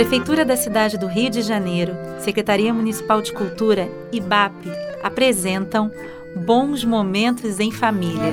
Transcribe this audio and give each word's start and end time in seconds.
Prefeitura 0.00 0.46
da 0.46 0.56
cidade 0.56 0.96
do 0.96 1.06
Rio 1.06 1.28
de 1.28 1.42
Janeiro, 1.42 1.94
Secretaria 2.20 2.72
Municipal 2.72 3.20
de 3.20 3.34
Cultura 3.34 3.86
e 4.10 4.18
BAP 4.18 4.54
apresentam 5.02 5.92
Bons 6.34 6.82
Momentos 6.86 7.60
em 7.60 7.70
Família. 7.70 8.32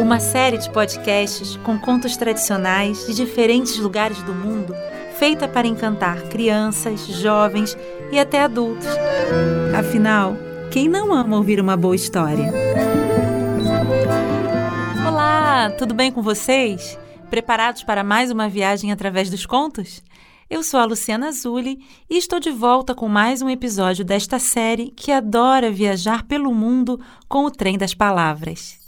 Uma 0.00 0.18
série 0.18 0.58
de 0.58 0.68
podcasts 0.68 1.56
com 1.58 1.78
contos 1.78 2.16
tradicionais 2.16 3.06
de 3.06 3.14
diferentes 3.14 3.78
lugares 3.78 4.20
do 4.24 4.34
mundo, 4.34 4.74
feita 5.16 5.46
para 5.46 5.68
encantar 5.68 6.22
crianças, 6.22 7.06
jovens 7.06 7.78
e 8.10 8.18
até 8.18 8.40
adultos. 8.40 8.88
Afinal, 9.78 10.36
quem 10.72 10.88
não 10.88 11.14
ama 11.14 11.36
ouvir 11.36 11.60
uma 11.60 11.76
boa 11.76 11.94
história? 11.94 12.52
Olá, 15.06 15.70
tudo 15.78 15.94
bem 15.94 16.10
com 16.10 16.20
vocês? 16.20 16.98
Preparados 17.30 17.84
para 17.84 18.02
mais 18.02 18.32
uma 18.32 18.48
viagem 18.48 18.90
através 18.90 19.30
dos 19.30 19.46
contos? 19.46 20.02
Eu 20.48 20.62
sou 20.62 20.78
a 20.78 20.84
Luciana 20.84 21.26
Azuli 21.26 21.80
e 22.08 22.16
estou 22.16 22.38
de 22.38 22.50
volta 22.50 22.94
com 22.94 23.08
mais 23.08 23.42
um 23.42 23.50
episódio 23.50 24.04
desta 24.04 24.38
série 24.38 24.92
que 24.92 25.10
adora 25.10 25.72
viajar 25.72 26.22
pelo 26.22 26.54
mundo 26.54 27.00
com 27.28 27.44
o 27.44 27.50
trem 27.50 27.76
das 27.76 27.94
palavras. 27.94 28.78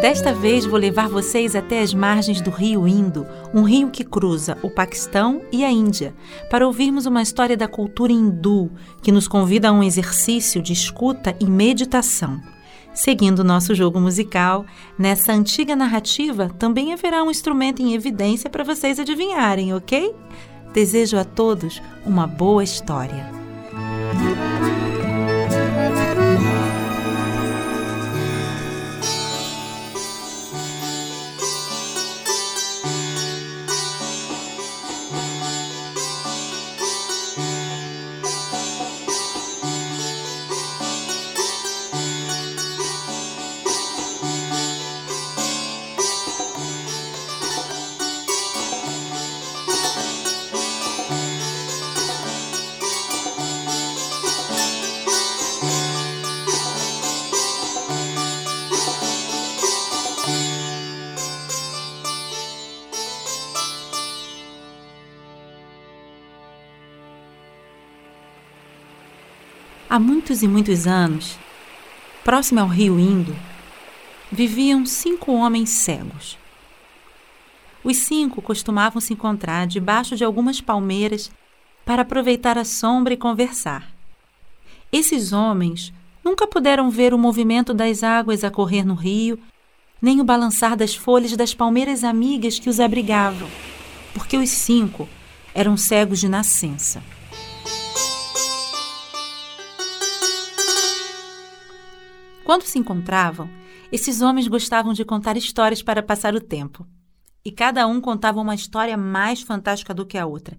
Desta 0.00 0.34
vez 0.34 0.66
vou 0.66 0.76
levar 0.76 1.08
vocês 1.08 1.54
até 1.54 1.80
as 1.80 1.94
margens 1.94 2.40
do 2.40 2.50
rio 2.50 2.88
Indo, 2.88 3.24
um 3.54 3.62
rio 3.62 3.88
que 3.88 4.02
cruza 4.02 4.58
o 4.60 4.68
Paquistão 4.68 5.40
e 5.52 5.64
a 5.64 5.70
Índia, 5.70 6.12
para 6.50 6.66
ouvirmos 6.66 7.06
uma 7.06 7.22
história 7.22 7.56
da 7.56 7.68
cultura 7.68 8.12
hindu 8.12 8.68
que 9.00 9.12
nos 9.12 9.28
convida 9.28 9.68
a 9.68 9.72
um 9.72 9.80
exercício 9.80 10.60
de 10.60 10.72
escuta 10.72 11.36
e 11.38 11.46
meditação. 11.46 12.42
Seguindo 12.94 13.42
nosso 13.42 13.74
jogo 13.74 13.98
musical, 13.98 14.66
nessa 14.98 15.32
antiga 15.32 15.74
narrativa 15.74 16.50
também 16.58 16.92
haverá 16.92 17.22
um 17.22 17.30
instrumento 17.30 17.80
em 17.80 17.94
evidência 17.94 18.50
para 18.50 18.64
vocês 18.64 18.98
adivinharem, 19.00 19.72
ok? 19.74 20.14
Desejo 20.74 21.18
a 21.18 21.24
todos 21.24 21.82
uma 22.04 22.26
boa 22.26 22.62
história. 22.62 23.41
Há 69.92 69.98
muitos 69.98 70.42
e 70.42 70.48
muitos 70.48 70.86
anos, 70.86 71.38
próximo 72.24 72.60
ao 72.60 72.66
rio 72.66 72.98
Indo, 72.98 73.36
viviam 74.30 74.86
cinco 74.86 75.32
homens 75.32 75.68
cegos. 75.68 76.38
Os 77.84 77.98
cinco 77.98 78.40
costumavam 78.40 79.02
se 79.02 79.12
encontrar 79.12 79.66
debaixo 79.66 80.16
de 80.16 80.24
algumas 80.24 80.62
palmeiras 80.62 81.30
para 81.84 82.00
aproveitar 82.00 82.56
a 82.56 82.64
sombra 82.64 83.12
e 83.12 83.18
conversar. 83.18 83.92
Esses 84.90 85.34
homens 85.34 85.92
nunca 86.24 86.46
puderam 86.46 86.88
ver 86.88 87.12
o 87.12 87.18
movimento 87.18 87.74
das 87.74 88.02
águas 88.02 88.44
a 88.44 88.50
correr 88.50 88.86
no 88.86 88.94
rio, 88.94 89.38
nem 90.00 90.22
o 90.22 90.24
balançar 90.24 90.74
das 90.74 90.94
folhas 90.94 91.36
das 91.36 91.52
palmeiras 91.52 92.02
amigas 92.02 92.58
que 92.58 92.70
os 92.70 92.80
abrigavam, 92.80 93.46
porque 94.14 94.38
os 94.38 94.48
cinco 94.48 95.06
eram 95.54 95.76
cegos 95.76 96.18
de 96.18 96.30
nascença. 96.30 97.02
Quando 102.52 102.64
se 102.64 102.78
encontravam, 102.78 103.48
esses 103.90 104.20
homens 104.20 104.46
gostavam 104.46 104.92
de 104.92 105.06
contar 105.06 105.38
histórias 105.38 105.80
para 105.80 106.02
passar 106.02 106.34
o 106.34 106.40
tempo. 106.40 106.86
E 107.42 107.50
cada 107.50 107.86
um 107.86 107.98
contava 107.98 108.42
uma 108.42 108.54
história 108.54 108.94
mais 108.94 109.40
fantástica 109.40 109.94
do 109.94 110.04
que 110.04 110.18
a 110.18 110.26
outra. 110.26 110.56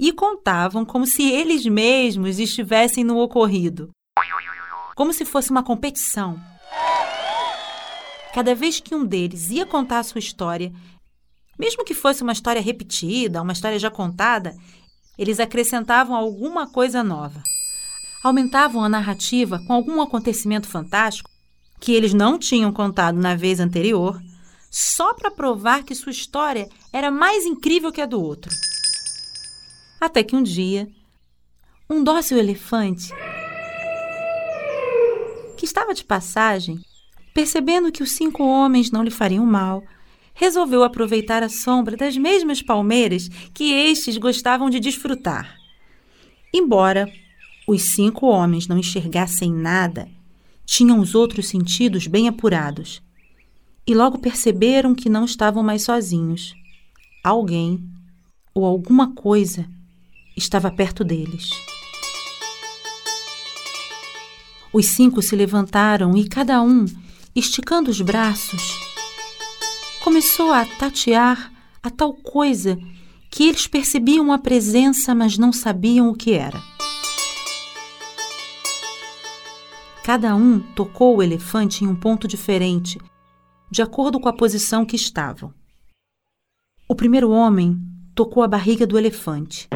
E 0.00 0.10
contavam 0.10 0.86
como 0.86 1.06
se 1.06 1.22
eles 1.30 1.66
mesmos 1.66 2.38
estivessem 2.38 3.04
no 3.04 3.18
ocorrido. 3.18 3.90
Como 4.96 5.12
se 5.12 5.26
fosse 5.26 5.50
uma 5.50 5.62
competição. 5.62 6.40
Cada 8.32 8.54
vez 8.54 8.80
que 8.80 8.94
um 8.94 9.04
deles 9.04 9.50
ia 9.50 9.66
contar 9.66 9.98
a 9.98 10.02
sua 10.02 10.20
história, 10.20 10.72
mesmo 11.58 11.84
que 11.84 11.92
fosse 11.92 12.22
uma 12.22 12.32
história 12.32 12.62
repetida, 12.62 13.42
uma 13.42 13.52
história 13.52 13.78
já 13.78 13.90
contada, 13.90 14.56
eles 15.18 15.38
acrescentavam 15.38 16.16
alguma 16.16 16.72
coisa 16.72 17.04
nova. 17.04 17.42
Aumentavam 18.22 18.82
a 18.82 18.88
narrativa 18.88 19.60
com 19.66 19.74
algum 19.74 20.00
acontecimento 20.00 20.66
fantástico 20.66 21.33
que 21.84 21.92
eles 21.92 22.14
não 22.14 22.38
tinham 22.38 22.72
contado 22.72 23.18
na 23.18 23.34
vez 23.34 23.60
anterior, 23.60 24.18
só 24.70 25.12
para 25.12 25.30
provar 25.30 25.84
que 25.84 25.94
sua 25.94 26.12
história 26.12 26.66
era 26.90 27.10
mais 27.10 27.44
incrível 27.44 27.92
que 27.92 28.00
a 28.00 28.06
do 28.06 28.22
outro. 28.22 28.50
Até 30.00 30.22
que 30.22 30.34
um 30.34 30.42
dia, 30.42 30.88
um 31.88 32.02
dócil 32.02 32.38
elefante, 32.38 33.12
que 35.58 35.66
estava 35.66 35.92
de 35.92 36.02
passagem, 36.02 36.80
percebendo 37.34 37.92
que 37.92 38.02
os 38.02 38.12
cinco 38.12 38.42
homens 38.42 38.90
não 38.90 39.04
lhe 39.04 39.10
fariam 39.10 39.44
mal, 39.44 39.82
resolveu 40.32 40.84
aproveitar 40.84 41.42
a 41.42 41.50
sombra 41.50 41.98
das 41.98 42.16
mesmas 42.16 42.62
palmeiras 42.62 43.28
que 43.52 43.74
estes 43.74 44.16
gostavam 44.16 44.70
de 44.70 44.80
desfrutar. 44.80 45.54
Embora 46.50 47.06
os 47.68 47.82
cinco 47.82 48.24
homens 48.24 48.66
não 48.66 48.78
enxergassem 48.78 49.52
nada, 49.52 50.08
tinham 50.64 50.98
os 50.98 51.14
outros 51.14 51.48
sentidos 51.48 52.06
bem 52.06 52.28
apurados. 52.28 53.02
E 53.86 53.94
logo 53.94 54.18
perceberam 54.18 54.94
que 54.94 55.08
não 55.08 55.24
estavam 55.24 55.62
mais 55.62 55.82
sozinhos. 55.82 56.54
Alguém 57.22 57.82
ou 58.54 58.64
alguma 58.64 59.12
coisa 59.14 59.68
estava 60.36 60.70
perto 60.70 61.04
deles. 61.04 61.50
Os 64.72 64.86
cinco 64.86 65.22
se 65.22 65.36
levantaram 65.36 66.16
e 66.16 66.28
cada 66.28 66.60
um, 66.60 66.84
esticando 67.34 67.90
os 67.90 68.00
braços, 68.00 68.76
começou 70.02 70.52
a 70.52 70.64
tatear 70.64 71.52
a 71.82 71.90
tal 71.90 72.14
coisa 72.14 72.78
que 73.30 73.44
eles 73.48 73.66
percebiam 73.66 74.32
a 74.32 74.38
presença, 74.38 75.14
mas 75.14 75.38
não 75.38 75.52
sabiam 75.52 76.08
o 76.08 76.14
que 76.14 76.32
era. 76.32 76.73
Cada 80.04 80.36
um 80.36 80.60
tocou 80.60 81.16
o 81.16 81.22
elefante 81.22 81.82
em 81.82 81.88
um 81.88 81.96
ponto 81.96 82.28
diferente, 82.28 83.00
de 83.70 83.80
acordo 83.80 84.20
com 84.20 84.28
a 84.28 84.34
posição 84.34 84.84
que 84.84 84.94
estavam. 84.94 85.50
O 86.86 86.94
primeiro 86.94 87.30
homem 87.30 87.80
tocou 88.14 88.42
a 88.42 88.46
barriga 88.46 88.86
do 88.86 88.98
elefante 88.98 89.66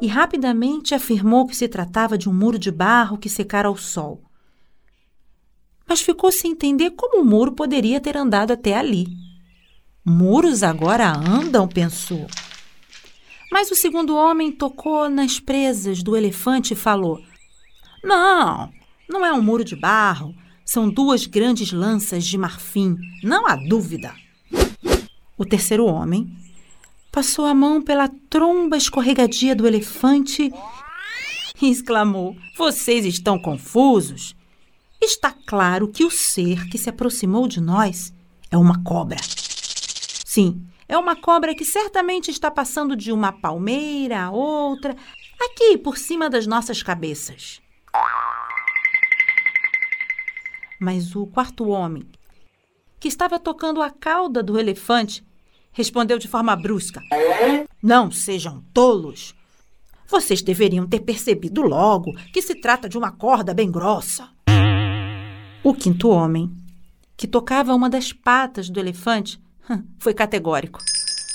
e 0.00 0.08
rapidamente 0.08 0.92
afirmou 0.92 1.46
que 1.46 1.54
se 1.54 1.68
tratava 1.68 2.18
de 2.18 2.28
um 2.28 2.34
muro 2.34 2.58
de 2.58 2.72
barro 2.72 3.16
que 3.16 3.28
secara 3.28 3.68
ao 3.68 3.76
sol. 3.76 4.24
Mas 5.88 6.00
ficou 6.00 6.32
sem 6.32 6.50
entender 6.50 6.90
como 6.90 7.22
o 7.22 7.24
muro 7.24 7.52
poderia 7.52 8.00
ter 8.00 8.16
andado 8.16 8.50
até 8.50 8.76
ali. 8.76 9.06
Muros 10.04 10.64
agora 10.64 11.08
andam, 11.12 11.68
pensou. 11.68 12.26
Mas 13.52 13.70
o 13.70 13.76
segundo 13.76 14.16
homem 14.16 14.50
tocou 14.50 15.08
nas 15.08 15.38
presas 15.38 16.02
do 16.02 16.16
elefante 16.16 16.72
e 16.72 16.76
falou: 16.76 17.22
Não, 18.02 18.81
não 19.12 19.24
é 19.24 19.32
um 19.32 19.42
muro 19.42 19.64
de 19.64 19.76
barro, 19.76 20.34
são 20.64 20.88
duas 20.88 21.26
grandes 21.26 21.70
lanças 21.70 22.24
de 22.24 22.38
marfim, 22.38 22.96
não 23.22 23.46
há 23.46 23.54
dúvida. 23.56 24.14
O 25.36 25.44
terceiro 25.44 25.84
homem 25.84 26.34
passou 27.10 27.44
a 27.44 27.54
mão 27.54 27.82
pela 27.82 28.08
tromba 28.30 28.76
escorregadia 28.76 29.54
do 29.54 29.66
elefante 29.66 30.52
e 31.60 31.70
exclamou: 31.70 32.36
Vocês 32.56 33.04
estão 33.04 33.38
confusos? 33.38 34.34
Está 35.00 35.32
claro 35.46 35.88
que 35.88 36.04
o 36.04 36.10
ser 36.10 36.68
que 36.68 36.78
se 36.78 36.88
aproximou 36.88 37.48
de 37.48 37.60
nós 37.60 38.14
é 38.50 38.56
uma 38.56 38.82
cobra. 38.82 39.18
Sim, 40.24 40.64
é 40.88 40.96
uma 40.96 41.16
cobra 41.16 41.54
que 41.54 41.64
certamente 41.64 42.30
está 42.30 42.50
passando 42.50 42.94
de 42.94 43.10
uma 43.10 43.32
palmeira 43.32 44.24
a 44.24 44.30
outra, 44.30 44.96
aqui 45.40 45.76
por 45.76 45.96
cima 45.96 46.30
das 46.30 46.46
nossas 46.46 46.82
cabeças. 46.82 47.61
Mas 50.82 51.14
o 51.14 51.28
quarto 51.28 51.68
homem, 51.68 52.02
que 52.98 53.06
estava 53.06 53.38
tocando 53.38 53.80
a 53.80 53.88
cauda 53.88 54.42
do 54.42 54.58
elefante, 54.58 55.24
respondeu 55.70 56.18
de 56.18 56.26
forma 56.26 56.56
brusca. 56.56 57.00
Não 57.80 58.10
sejam 58.10 58.64
tolos. 58.74 59.32
Vocês 60.08 60.42
deveriam 60.42 60.84
ter 60.84 60.98
percebido 60.98 61.62
logo 61.62 62.12
que 62.32 62.42
se 62.42 62.60
trata 62.60 62.88
de 62.88 62.98
uma 62.98 63.12
corda 63.12 63.54
bem 63.54 63.70
grossa. 63.70 64.28
O 65.62 65.72
quinto 65.72 66.08
homem, 66.08 66.52
que 67.16 67.28
tocava 67.28 67.72
uma 67.72 67.88
das 67.88 68.12
patas 68.12 68.68
do 68.68 68.80
elefante, 68.80 69.40
foi 70.00 70.12
categórico. 70.12 70.80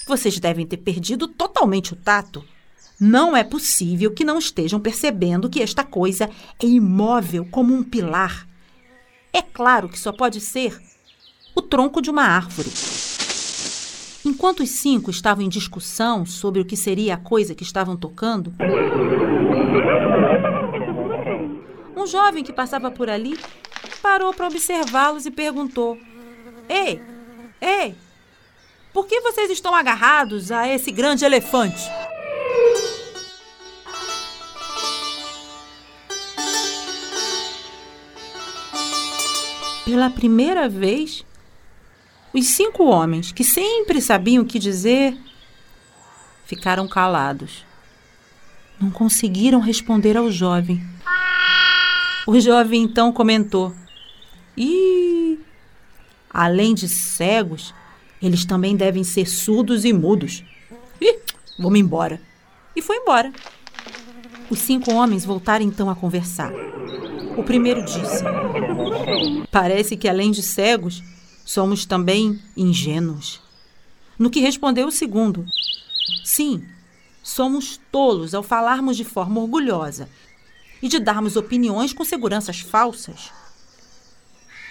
Vocês 0.10 0.38
devem 0.42 0.68
ter 0.68 0.76
perdido 0.76 1.26
totalmente 1.26 1.94
o 1.94 1.96
tato. 1.96 2.44
Não 3.00 3.34
é 3.34 3.46
possível 3.46 4.14
que 4.14 4.26
não 4.26 4.40
estejam 4.40 4.78
percebendo 4.78 5.50
que 5.50 5.62
esta 5.62 5.86
coisa 5.86 6.30
é 6.62 6.66
imóvel 6.66 7.48
como 7.50 7.74
um 7.74 7.82
pilar. 7.82 8.46
É 9.38 9.42
claro 9.44 9.88
que 9.88 10.00
só 10.00 10.12
pode 10.12 10.42
ser 10.42 10.82
o 11.54 11.62
tronco 11.62 12.02
de 12.02 12.10
uma 12.10 12.24
árvore. 12.24 12.72
Enquanto 14.26 14.62
os 14.62 14.72
cinco 14.72 15.12
estavam 15.12 15.46
em 15.46 15.48
discussão 15.48 16.26
sobre 16.26 16.60
o 16.60 16.66
que 16.66 16.76
seria 16.76 17.14
a 17.14 17.18
coisa 17.18 17.54
que 17.54 17.62
estavam 17.62 17.96
tocando, 17.96 18.52
um 21.96 22.08
jovem 22.08 22.44
que 22.44 22.52
passava 22.52 22.90
por 22.90 23.12
ali 23.12 23.40
parou 24.02 24.34
para 24.34 24.48
observá-los 24.48 25.28
e 25.28 25.32
perguntou: 25.32 26.00
Ei, 26.68 27.00
ei, 27.62 27.94
por 28.92 29.06
que 29.06 29.22
vocês 29.22 29.52
estão 29.52 29.76
agarrados 29.76 30.52
a 30.52 30.68
esse 30.68 30.92
grande 30.92 31.24
elefante? 31.24 31.88
Pela 39.88 40.10
primeira 40.10 40.68
vez, 40.68 41.24
os 42.34 42.48
cinco 42.48 42.84
homens, 42.84 43.32
que 43.32 43.42
sempre 43.42 44.02
sabiam 44.02 44.44
o 44.44 44.46
que 44.46 44.60
dizer, 44.60 45.18
ficaram 46.46 46.86
calados. 46.90 47.66
Não 48.82 48.92
conseguiram 48.92 49.62
responder 49.62 50.18
ao 50.18 50.30
jovem. 50.30 50.86
O 52.28 52.38
jovem 52.38 52.84
então 52.84 53.14
comentou: 53.14 53.74
E 54.58 55.40
além 56.30 56.76
de 56.76 56.90
cegos, 56.90 57.74
eles 58.22 58.44
também 58.44 58.76
devem 58.76 59.06
ser 59.06 59.26
surdos 59.26 59.86
e 59.86 59.94
mudos. 59.94 60.44
Ih, 61.00 61.20
vou-me 61.58 61.80
embora. 61.80 62.20
E 62.76 62.82
foi 62.82 62.98
embora. 62.98 63.32
Os 64.50 64.60
cinco 64.60 64.92
homens 64.92 65.24
voltaram 65.24 65.64
então 65.64 65.90
a 65.90 65.96
conversar. 65.96 66.52
O 67.38 67.44
primeiro 67.44 67.86
disse: 67.86 68.24
Parece 69.52 69.96
que 69.96 70.08
além 70.08 70.32
de 70.32 70.42
cegos, 70.42 71.04
somos 71.46 71.86
também 71.86 72.42
ingênuos. 72.58 73.40
No 74.18 74.32
que 74.32 74.40
respondeu 74.40 74.88
o 74.88 74.92
segundo: 74.92 75.46
Sim, 76.24 76.66
somos 77.22 77.80
tolos 77.92 78.34
ao 78.34 78.42
falarmos 78.42 78.98
de 78.98 79.04
forma 79.04 79.40
orgulhosa 79.40 80.10
e 80.82 80.88
de 80.88 81.00
darmos 81.00 81.36
opiniões 81.36 81.94
com 81.94 82.04
seguranças 82.04 82.60
falsas. 82.60 83.32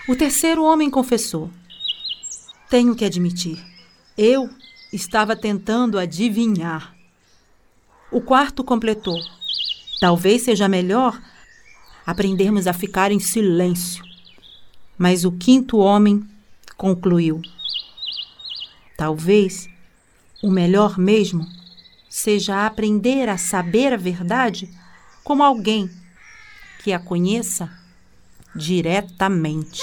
O 0.08 0.16
terceiro 0.16 0.64
homem 0.64 0.90
confessou: 0.90 1.48
Tenho 2.68 2.96
que 2.96 3.04
admitir, 3.04 3.64
eu 4.18 4.50
estava 4.92 5.36
tentando 5.36 6.00
adivinhar. 6.00 6.96
O 8.10 8.20
quarto 8.20 8.64
completou: 8.64 9.20
Talvez 10.00 10.42
seja 10.42 10.68
melhor 10.68 11.16
aprendermos 12.06 12.66
a 12.68 12.72
ficar 12.72 13.10
em 13.10 13.18
silêncio. 13.18 14.04
Mas 14.96 15.24
o 15.24 15.32
quinto 15.32 15.78
homem 15.78 16.24
concluiu. 16.76 17.42
Talvez 18.96 19.68
o 20.42 20.50
melhor 20.50 20.98
mesmo 20.98 21.46
seja 22.08 22.64
aprender 22.64 23.28
a 23.28 23.36
saber 23.36 23.92
a 23.92 23.96
verdade 23.96 24.70
como 25.24 25.42
alguém 25.42 25.90
que 26.82 26.92
a 26.92 26.98
conheça 26.98 27.68
diretamente. 28.54 29.82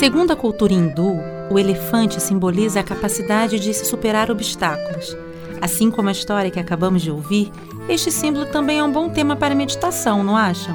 Segundo 0.00 0.30
a 0.30 0.36
cultura 0.36 0.72
hindu, 0.72 1.18
o 1.50 1.58
elefante 1.58 2.22
simboliza 2.22 2.80
a 2.80 2.82
capacidade 2.82 3.60
de 3.60 3.74
se 3.74 3.84
superar 3.84 4.30
obstáculos. 4.30 5.14
Assim 5.60 5.90
como 5.90 6.08
a 6.08 6.12
história 6.12 6.50
que 6.50 6.58
acabamos 6.58 7.02
de 7.02 7.10
ouvir, 7.10 7.52
este 7.86 8.10
símbolo 8.10 8.46
também 8.46 8.78
é 8.78 8.82
um 8.82 8.90
bom 8.90 9.10
tema 9.10 9.36
para 9.36 9.54
meditação, 9.54 10.24
não 10.24 10.38
acham? 10.38 10.74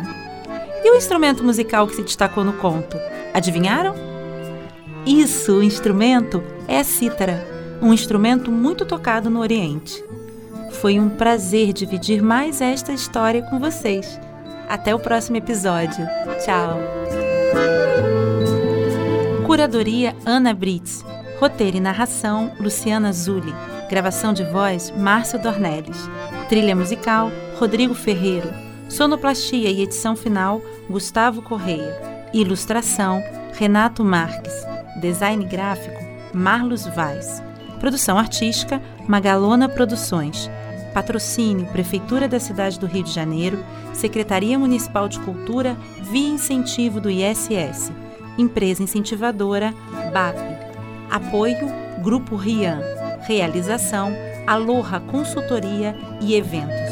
E 0.83 0.91
o 0.91 0.95
instrumento 0.95 1.43
musical 1.43 1.87
que 1.87 1.95
se 1.95 2.03
destacou 2.03 2.43
no 2.43 2.53
conto? 2.53 2.97
Adivinharam? 3.33 3.95
Isso, 5.07 5.53
o 5.53 5.63
instrumento 5.63 6.43
é 6.67 6.77
a 6.77 6.83
cítara, 6.83 7.43
um 7.81 7.91
instrumento 7.91 8.51
muito 8.51 8.85
tocado 8.85 9.27
no 9.27 9.39
Oriente. 9.39 10.03
Foi 10.73 10.99
um 10.99 11.09
prazer 11.09 11.73
dividir 11.73 12.21
mais 12.21 12.61
esta 12.61 12.93
história 12.93 13.41
com 13.41 13.57
vocês. 13.57 14.19
Até 14.69 14.93
o 14.93 14.99
próximo 14.99 15.37
episódio. 15.37 16.05
Tchau! 16.45 18.04
Curadoria 19.55 20.13
Ana 20.25 20.53
Brits. 20.53 21.01
Roteiro 21.39 21.77
e 21.77 21.79
narração 21.79 22.51
Luciana 22.59 23.13
Zulli. 23.13 23.55
Gravação 23.89 24.33
de 24.33 24.43
voz 24.43 24.91
Márcio 24.91 25.41
Dornelles. 25.41 26.09
Trilha 26.49 26.75
musical 26.75 27.31
Rodrigo 27.57 27.95
Ferreiro. 27.95 28.49
Sonoplastia 28.89 29.71
e 29.71 29.81
edição 29.81 30.13
final 30.13 30.61
Gustavo 30.89 31.41
Correia. 31.41 31.97
Ilustração 32.33 33.23
Renato 33.53 34.03
Marques. 34.03 34.53
Design 34.99 35.45
gráfico 35.45 36.03
Marlos 36.33 36.85
Vaz. 36.87 37.41
Produção 37.79 38.19
artística 38.19 38.81
Magalona 39.07 39.69
Produções. 39.69 40.51
Patrocínio 40.93 41.65
Prefeitura 41.67 42.27
da 42.27 42.41
Cidade 42.41 42.77
do 42.77 42.87
Rio 42.87 43.03
de 43.03 43.11
Janeiro, 43.13 43.63
Secretaria 43.93 44.59
Municipal 44.59 45.07
de 45.07 45.17
Cultura, 45.21 45.77
via 46.11 46.27
incentivo 46.27 46.99
do 46.99 47.09
ISS. 47.09 47.89
Empresa 48.37 48.83
incentivadora 48.83 49.73
BAP. 50.13 50.37
Apoio 51.09 51.67
Grupo 52.03 52.35
Rian. 52.35 52.79
Realização 53.27 54.11
Aloha 54.45 54.99
Consultoria 54.99 55.95
e 56.21 56.35
Eventos. 56.35 56.84